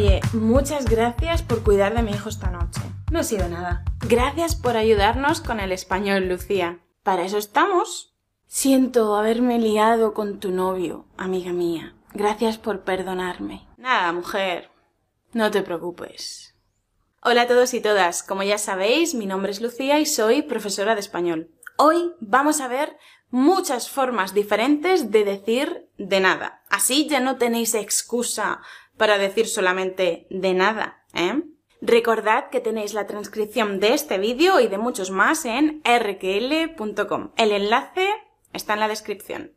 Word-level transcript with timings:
Oye, 0.00 0.22
muchas 0.32 0.86
gracias 0.86 1.42
por 1.42 1.62
cuidar 1.62 1.94
de 1.94 2.02
mi 2.02 2.12
hijo 2.12 2.30
esta 2.30 2.50
noche. 2.50 2.80
No 3.12 3.18
ha 3.18 3.22
sido 3.22 3.46
nada. 3.50 3.84
Gracias 4.08 4.56
por 4.56 4.78
ayudarnos 4.78 5.42
con 5.42 5.60
el 5.60 5.72
español, 5.72 6.26
Lucía. 6.26 6.80
Para 7.02 7.22
eso 7.22 7.36
estamos. 7.36 8.16
Siento 8.46 9.14
haberme 9.14 9.58
liado 9.58 10.14
con 10.14 10.40
tu 10.40 10.52
novio, 10.52 11.04
amiga 11.18 11.52
mía. 11.52 11.94
Gracias 12.14 12.56
por 12.56 12.80
perdonarme. 12.82 13.68
Nada, 13.76 14.10
mujer. 14.14 14.70
No 15.34 15.50
te 15.50 15.60
preocupes. 15.60 16.56
Hola 17.22 17.42
a 17.42 17.46
todos 17.46 17.74
y 17.74 17.82
todas. 17.82 18.22
Como 18.22 18.42
ya 18.42 18.56
sabéis, 18.56 19.14
mi 19.14 19.26
nombre 19.26 19.52
es 19.52 19.60
Lucía 19.60 20.00
y 20.00 20.06
soy 20.06 20.40
profesora 20.40 20.94
de 20.94 21.00
español. 21.00 21.50
Hoy 21.76 22.14
vamos 22.20 22.62
a 22.62 22.68
ver 22.68 22.96
muchas 23.28 23.90
formas 23.90 24.32
diferentes 24.32 25.10
de 25.10 25.24
decir 25.24 25.90
de 25.98 26.20
nada. 26.20 26.62
Así 26.70 27.06
ya 27.06 27.20
no 27.20 27.36
tenéis 27.36 27.74
excusa 27.74 28.62
para 29.00 29.16
decir 29.16 29.48
solamente 29.48 30.26
de 30.28 30.52
nada, 30.52 31.06
¿eh? 31.14 31.42
Recordad 31.80 32.50
que 32.50 32.60
tenéis 32.60 32.92
la 32.92 33.06
transcripción 33.06 33.80
de 33.80 33.94
este 33.94 34.18
vídeo 34.18 34.60
y 34.60 34.68
de 34.68 34.76
muchos 34.76 35.10
más 35.10 35.46
en 35.46 35.80
rql.com. 35.86 37.30
El 37.38 37.52
enlace 37.52 38.06
está 38.52 38.74
en 38.74 38.80
la 38.80 38.88
descripción. 38.88 39.52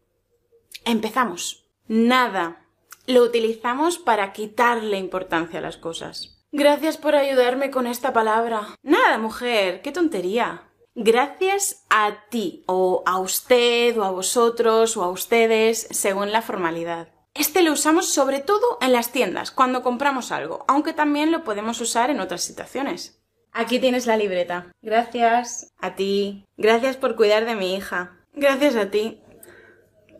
Empezamos. 0.85 1.67
Nada. 1.89 2.65
Lo 3.05 3.21
utilizamos 3.21 3.97
para 3.97 4.31
quitarle 4.31 4.97
importancia 4.97 5.59
a 5.59 5.61
las 5.61 5.75
cosas. 5.75 6.41
Gracias 6.53 6.95
por 6.95 7.13
ayudarme 7.13 7.69
con 7.69 7.85
esta 7.85 8.13
palabra. 8.13 8.77
Nada, 8.81 9.17
mujer, 9.17 9.81
qué 9.81 9.91
tontería. 9.91 10.69
Gracias 10.95 11.85
a 11.89 12.29
ti, 12.29 12.63
o 12.65 13.03
a 13.05 13.19
usted, 13.19 13.97
o 13.97 14.03
a 14.05 14.11
vosotros, 14.11 14.95
o 14.95 15.03
a 15.03 15.09
ustedes, 15.09 15.85
según 15.91 16.31
la 16.31 16.41
formalidad. 16.41 17.09
Este 17.33 17.63
lo 17.63 17.71
usamos 17.71 18.13
sobre 18.13 18.39
todo 18.39 18.77
en 18.81 18.93
las 18.93 19.11
tiendas, 19.11 19.51
cuando 19.51 19.81
compramos 19.81 20.31
algo, 20.31 20.65
aunque 20.67 20.93
también 20.93 21.31
lo 21.31 21.43
podemos 21.43 21.81
usar 21.81 22.09
en 22.09 22.19
otras 22.19 22.43
situaciones. 22.43 23.19
Aquí 23.51 23.79
tienes 23.79 24.07
la 24.07 24.17
libreta. 24.17 24.67
Gracias 24.81 25.71
a 25.79 25.95
ti. 25.95 26.45
Gracias 26.57 26.97
por 26.97 27.15
cuidar 27.15 27.45
de 27.45 27.55
mi 27.55 27.75
hija. 27.75 28.17
Gracias 28.33 28.75
a 28.75 28.89
ti. 28.89 29.21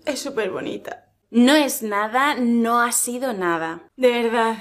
Es 0.06 0.20
súper 0.22 0.52
bonita. 0.52 1.06
No 1.32 1.56
es 1.56 1.82
nada, 1.82 2.36
no 2.36 2.80
ha 2.80 2.92
sido 2.92 3.34
nada. 3.34 3.90
De 3.96 4.12
verdad, 4.12 4.58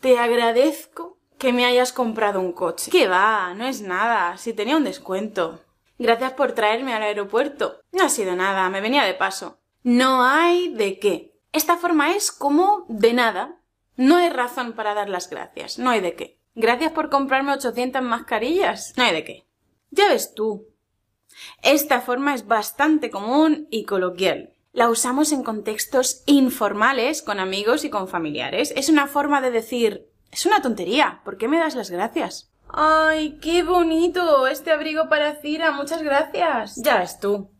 te 0.00 0.18
agradezco 0.18 1.18
que 1.38 1.52
me 1.52 1.64
hayas 1.64 1.92
comprado 1.92 2.40
un 2.40 2.52
coche. 2.52 2.90
¿Qué 2.90 3.06
va? 3.06 3.54
No 3.54 3.66
es 3.66 3.80
nada, 3.80 4.36
si 4.38 4.52
tenía 4.52 4.76
un 4.76 4.84
descuento. 4.84 5.60
Gracias 5.98 6.32
por 6.32 6.52
traerme 6.52 6.94
al 6.94 7.02
aeropuerto. 7.02 7.80
No 7.92 8.04
ha 8.04 8.08
sido 8.08 8.34
nada, 8.34 8.68
me 8.70 8.80
venía 8.80 9.04
de 9.04 9.14
paso. 9.14 9.60
No 9.84 10.24
hay 10.24 10.68
de 10.74 10.98
qué. 10.98 11.35
Esta 11.56 11.78
forma 11.78 12.14
es 12.14 12.32
como 12.32 12.84
de 12.90 13.14
nada. 13.14 13.56
No 13.96 14.16
hay 14.16 14.28
razón 14.28 14.74
para 14.74 14.92
dar 14.92 15.08
las 15.08 15.30
gracias. 15.30 15.78
No 15.78 15.88
hay 15.88 16.02
de 16.02 16.14
qué. 16.14 16.38
Gracias 16.54 16.92
por 16.92 17.08
comprarme 17.08 17.54
800 17.54 18.02
mascarillas. 18.02 18.92
No 18.98 19.04
hay 19.04 19.14
de 19.14 19.24
qué. 19.24 19.46
Ya 19.90 20.06
ves 20.10 20.34
tú. 20.34 20.68
Esta 21.62 22.02
forma 22.02 22.34
es 22.34 22.46
bastante 22.46 23.08
común 23.08 23.68
y 23.70 23.84
coloquial. 23.84 24.52
La 24.72 24.90
usamos 24.90 25.32
en 25.32 25.42
contextos 25.42 26.24
informales 26.26 27.22
con 27.22 27.40
amigos 27.40 27.86
y 27.86 27.88
con 27.88 28.06
familiares. 28.06 28.74
Es 28.76 28.90
una 28.90 29.06
forma 29.06 29.40
de 29.40 29.50
decir, 29.50 30.10
es 30.30 30.44
una 30.44 30.60
tontería, 30.60 31.22
¿por 31.24 31.38
qué 31.38 31.48
me 31.48 31.58
das 31.58 31.74
las 31.74 31.90
gracias? 31.90 32.52
¡Ay, 32.68 33.38
qué 33.40 33.62
bonito! 33.62 34.46
Este 34.46 34.72
abrigo 34.72 35.08
para 35.08 35.36
Cira, 35.36 35.70
muchas 35.70 36.02
gracias. 36.02 36.76
Ya 36.82 36.98
ves 36.98 37.18
tú 37.18 37.55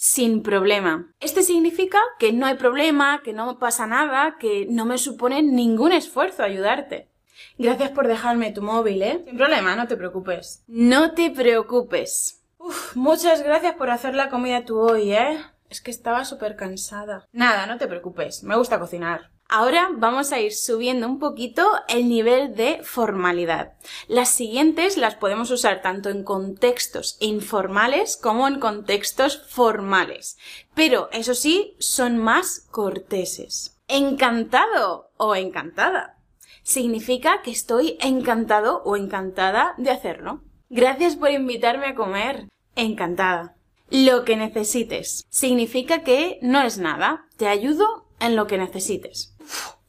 sin 0.00 0.42
problema. 0.42 1.12
Este 1.20 1.42
significa 1.42 1.98
que 2.18 2.32
no 2.32 2.46
hay 2.46 2.54
problema, 2.54 3.20
que 3.22 3.34
no 3.34 3.58
pasa 3.58 3.86
nada, 3.86 4.38
que 4.40 4.66
no 4.70 4.86
me 4.86 4.96
supone 4.96 5.42
ningún 5.42 5.92
esfuerzo 5.92 6.42
ayudarte. 6.42 7.10
Gracias 7.58 7.90
por 7.90 8.08
dejarme 8.08 8.50
tu 8.50 8.62
móvil, 8.62 9.02
¿eh? 9.02 9.22
Sin 9.26 9.36
problema, 9.36 9.76
no 9.76 9.86
te 9.86 9.98
preocupes. 9.98 10.64
No 10.66 11.12
te 11.12 11.30
preocupes. 11.30 12.42
Uf, 12.56 12.96
muchas 12.96 13.42
gracias 13.42 13.74
por 13.74 13.90
hacer 13.90 14.14
la 14.14 14.30
comida 14.30 14.64
tú 14.64 14.78
hoy, 14.78 15.12
¿eh? 15.12 15.38
Es 15.68 15.82
que 15.82 15.90
estaba 15.90 16.24
súper 16.24 16.56
cansada. 16.56 17.26
Nada, 17.32 17.66
no 17.66 17.76
te 17.76 17.86
preocupes, 17.86 18.42
me 18.42 18.56
gusta 18.56 18.80
cocinar. 18.80 19.30
Ahora 19.52 19.90
vamos 19.92 20.30
a 20.30 20.38
ir 20.38 20.52
subiendo 20.52 21.08
un 21.08 21.18
poquito 21.18 21.66
el 21.88 22.08
nivel 22.08 22.54
de 22.54 22.84
formalidad. 22.84 23.72
Las 24.06 24.28
siguientes 24.28 24.96
las 24.96 25.16
podemos 25.16 25.50
usar 25.50 25.82
tanto 25.82 26.08
en 26.08 26.22
contextos 26.22 27.16
informales 27.18 28.16
como 28.16 28.46
en 28.46 28.60
contextos 28.60 29.42
formales. 29.48 30.38
Pero, 30.76 31.08
eso 31.10 31.34
sí, 31.34 31.74
son 31.80 32.16
más 32.16 32.68
corteses. 32.70 33.76
Encantado 33.88 35.10
o 35.16 35.34
encantada. 35.34 36.16
Significa 36.62 37.42
que 37.42 37.50
estoy 37.50 37.98
encantado 38.00 38.84
o 38.84 38.96
encantada 38.96 39.74
de 39.78 39.90
hacerlo. 39.90 40.44
Gracias 40.68 41.16
por 41.16 41.32
invitarme 41.32 41.86
a 41.86 41.96
comer. 41.96 42.46
Encantada. 42.76 43.56
Lo 43.90 44.24
que 44.24 44.36
necesites. 44.36 45.26
Significa 45.28 46.04
que 46.04 46.38
no 46.40 46.62
es 46.62 46.78
nada. 46.78 47.26
Te 47.36 47.48
ayudo 47.48 48.06
en 48.20 48.36
lo 48.36 48.46
que 48.46 48.58
necesites. 48.58 49.34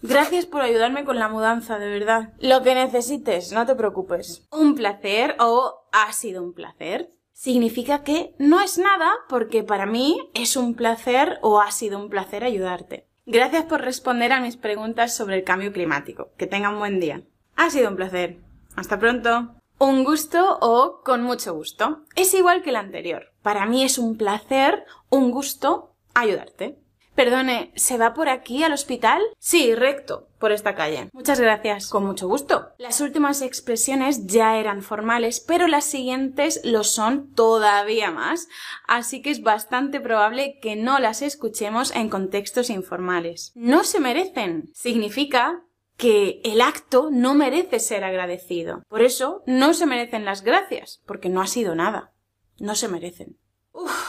Gracias 0.02 0.46
por 0.48 0.62
ayudarme 0.62 1.04
con 1.04 1.20
la 1.20 1.30
mudanza, 1.30 1.78
de 1.78 1.90
verdad. 1.90 2.34
Lo 2.40 2.64
que 2.64 2.74
necesites, 2.74 3.52
no 3.52 3.66
te 3.66 3.76
preocupes. 3.76 4.48
Un 4.52 4.74
placer 4.74 5.36
o 5.40 5.86
ha 5.92 6.12
sido 6.14 6.42
un 6.42 6.54
placer. 6.54 7.12
Significa 7.34 8.04
que 8.04 8.36
no 8.40 8.62
es 8.62 8.78
nada 8.78 9.12
porque 9.30 9.64
para 9.64 9.86
mí 9.86 10.30
es 10.34 10.56
un 10.56 10.74
placer 10.76 11.38
o 11.42 11.62
ha 11.62 11.72
sido 11.72 12.00
un 12.00 12.10
placer 12.10 12.44
ayudarte. 12.44 13.08
Gracias 13.26 13.66
por 13.66 13.82
responder 13.82 14.32
a 14.32 14.42
mis 14.42 14.58
preguntas 14.58 15.16
sobre 15.16 15.38
el 15.38 15.44
cambio 15.44 15.72
climático. 15.72 16.32
Que 16.38 16.48
tenga 16.48 16.70
un 16.70 16.80
buen 16.80 17.00
día. 17.00 17.22
Ha 17.56 17.70
sido 17.70 17.90
un 17.90 17.96
placer. 17.96 18.40
Hasta 18.76 19.00
pronto. 19.00 19.56
Un 19.78 20.04
gusto 20.04 20.58
o 20.62 21.02
con 21.04 21.24
mucho 21.24 21.54
gusto. 21.54 22.04
Es 22.16 22.34
igual 22.34 22.64
que 22.64 22.72
el 22.72 22.76
anterior. 22.76 23.34
Para 23.42 23.66
mí 23.66 23.84
es 23.84 23.98
un 23.98 24.18
placer, 24.18 24.84
un 25.10 25.32
gusto 25.32 25.96
ayudarte. 26.14 26.81
Perdone, 27.16 27.72
¿se 27.76 27.98
va 27.98 28.14
por 28.14 28.30
aquí 28.30 28.64
al 28.64 28.74
hospital? 28.74 29.22
Sí, 29.38 29.76
recto, 29.76 30.30
por 30.40 30.52
esta 30.52 30.76
calle. 30.76 31.10
Muchas 31.12 31.40
gracias. 31.40 31.90
Con 31.90 32.06
mucho 32.06 32.28
gusto. 32.28 32.70
Las 32.78 33.02
últimas 33.02 33.42
expresiones 33.42 34.28
ya 34.28 34.58
eran 34.58 34.82
formales, 34.82 35.40
pero 35.40 35.68
las 35.68 35.86
siguientes 35.86 36.62
lo 36.64 36.84
son 36.84 37.34
todavía 37.34 38.12
más, 38.12 38.48
así 38.88 39.22
que 39.22 39.30
es 39.32 39.42
bastante 39.44 40.00
probable 40.00 40.60
que 40.62 40.76
no 40.76 41.00
las 41.00 41.22
escuchemos 41.22 41.94
en 41.96 42.10
contextos 42.10 42.70
informales. 42.70 43.52
No 43.56 43.84
se 43.84 44.00
merecen. 44.00 44.72
Significa 44.74 45.64
que 45.98 46.42
el 46.44 46.62
acto 46.62 47.10
no 47.12 47.36
merece 47.36 47.80
ser 47.80 48.04
agradecido. 48.04 48.84
Por 48.88 49.02
eso 49.04 49.44
no 49.46 49.74
se 49.74 49.86
merecen 49.86 50.26
las 50.26 50.44
gracias, 50.44 51.02
porque 51.06 51.30
no 51.30 51.42
ha 51.42 51.48
sido 51.48 51.76
nada. 51.76 52.14
No 52.58 52.76
se 52.76 52.88
merecen. 52.88 53.38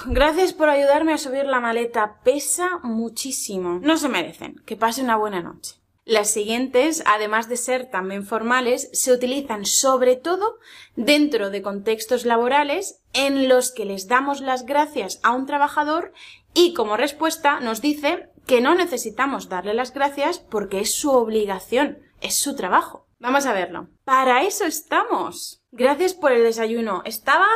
Gracias 0.07 0.53
por 0.53 0.69
ayudarme 0.69 1.13
a 1.13 1.19
subir 1.19 1.45
la 1.47 1.61
maleta. 1.61 2.21
Pesa 2.25 2.79
muchísimo. 2.83 3.79
No 3.83 3.97
se 3.97 4.09
merecen. 4.09 4.57
Que 4.67 4.77
pase 4.77 5.03
una 5.03 5.17
buena 5.17 5.41
noche. 5.41 5.83
Las 6.05 6.31
siguientes, 6.31 7.05
además 7.07 7.49
de 7.49 7.57
ser 7.57 7.89
también 7.89 8.27
formales, 8.27 8.91
se 8.93 9.13
utilizan 9.13 9.65
sobre 9.65 10.17
todo 10.17 10.59
dentro 10.97 11.51
de 11.51 11.63
contextos 11.63 12.25
laborales 12.25 13.01
en 13.13 13.49
los 13.49 13.71
que 13.71 13.85
les 13.85 14.09
damos 14.09 14.41
las 14.41 14.67
gracias 14.67 15.21
a 15.23 15.31
un 15.31 15.47
trabajador 15.47 16.13
y 16.55 16.75
como 16.75 16.97
respuesta 16.97 17.61
nos 17.61 17.81
dice 17.81 18.31
que 18.47 18.61
no 18.61 18.75
necesitamos 18.75 19.49
darle 19.49 19.75
las 19.75 19.95
gracias 19.95 20.41
porque 20.41 20.81
es 20.81 20.93
su 20.93 21.13
obligación, 21.13 22.01
es 22.21 22.37
su 22.37 22.57
trabajo. 22.57 23.07
Vamos 23.21 23.47
a 23.47 23.53
verlo. 23.53 23.89
Para 24.05 24.43
eso 24.43 24.65
estamos. 24.65 25.63
Gracias 25.71 26.15
por 26.15 26.33
el 26.33 26.43
desayuno. 26.43 27.03
Estaba 27.05 27.47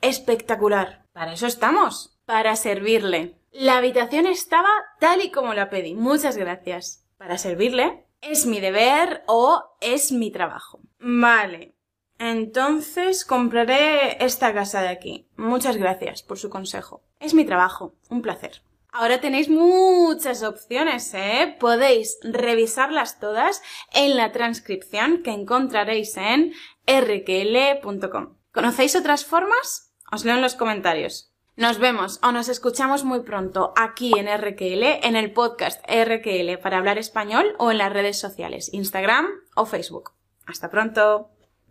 espectacular. 0.00 1.03
Para 1.14 1.32
eso 1.32 1.46
estamos, 1.46 2.18
para 2.26 2.56
servirle. 2.56 3.38
La 3.52 3.76
habitación 3.76 4.26
estaba 4.26 4.68
tal 4.98 5.22
y 5.22 5.30
como 5.30 5.54
la 5.54 5.70
pedí. 5.70 5.94
Muchas 5.94 6.36
gracias. 6.36 7.06
Para 7.16 7.38
servirle. 7.38 8.04
Es 8.20 8.46
mi 8.46 8.58
deber 8.58 9.22
o 9.28 9.62
es 9.80 10.10
mi 10.10 10.32
trabajo. 10.32 10.80
Vale. 10.98 11.76
Entonces 12.18 13.24
compraré 13.24 14.24
esta 14.24 14.52
casa 14.52 14.82
de 14.82 14.88
aquí. 14.88 15.28
Muchas 15.36 15.76
gracias 15.76 16.24
por 16.24 16.36
su 16.36 16.50
consejo. 16.50 17.04
Es 17.20 17.32
mi 17.32 17.44
trabajo. 17.44 17.94
Un 18.08 18.20
placer. 18.20 18.62
Ahora 18.90 19.20
tenéis 19.20 19.48
muchas 19.48 20.42
opciones, 20.42 21.14
¿eh? 21.14 21.56
Podéis 21.60 22.18
revisarlas 22.24 23.20
todas 23.20 23.62
en 23.92 24.16
la 24.16 24.32
transcripción 24.32 25.22
que 25.22 25.30
encontraréis 25.30 26.16
en 26.16 26.52
rql.com. 26.88 28.36
¿Conocéis 28.52 28.96
otras 28.96 29.24
formas? 29.24 29.93
Os 30.10 30.24
leo 30.24 30.34
en 30.34 30.42
los 30.42 30.54
comentarios. 30.54 31.34
Nos 31.56 31.78
vemos 31.78 32.18
o 32.22 32.32
nos 32.32 32.48
escuchamos 32.48 33.04
muy 33.04 33.20
pronto 33.20 33.72
aquí 33.76 34.12
en 34.18 34.26
RQL, 34.26 35.06
en 35.06 35.14
el 35.14 35.32
podcast 35.32 35.80
RQL 35.88 36.58
para 36.60 36.78
hablar 36.78 36.98
español 36.98 37.54
o 37.58 37.70
en 37.70 37.78
las 37.78 37.92
redes 37.92 38.18
sociales, 38.18 38.74
Instagram 38.74 39.28
o 39.54 39.64
Facebook. 39.64 40.10
Hasta 40.46 40.68
pronto. 40.68 41.30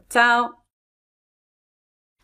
Chao. 0.10 0.64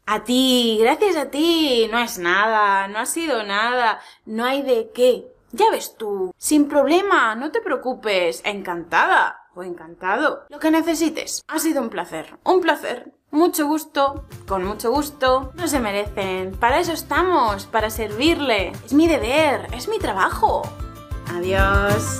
A 0.06 0.23
ti, 0.23 0.77
gracias 0.79 1.17
a 1.17 1.29
ti. 1.29 1.88
No 1.91 2.00
es 2.00 2.17
nada, 2.17 2.88
no 2.88 3.00
ha 3.00 3.06
sido 3.06 3.44
nada, 3.44 4.00
no 4.25 4.45
hay 4.45 4.61
de 4.61 4.91
qué. 4.94 5.27
Ya 5.51 5.65
ves 5.71 5.95
tú, 5.97 6.33
sin 6.38 6.69
problema, 6.69 7.35
no 7.35 7.51
te 7.51 7.59
preocupes, 7.61 8.41
encantada. 8.45 9.35
o 9.56 9.63
encantado. 9.63 10.45
Lo 10.47 10.59
que 10.59 10.71
necesites. 10.71 11.44
Ha 11.47 11.59
sido 11.59 11.81
un 11.81 11.89
placer. 11.89 12.38
Un 12.45 12.61
placer. 12.61 13.11
Mucho 13.31 13.68
gusto, 13.68 14.26
con 14.48 14.66
mucho 14.66 14.92
gusto, 14.92 15.52
no 15.56 15.68
se 15.68 15.80
merecen. 15.80 16.52
Para 16.60 16.80
eso 16.80 16.94
estamos, 16.94 17.68
para 17.68 17.92
servirle. 17.92 18.72
Es 18.86 18.94
mi 18.94 19.08
deber, 19.08 19.68
es 19.74 19.88
mi 19.88 20.00
trabajo. 20.00 20.64
Adiós. 21.36 22.20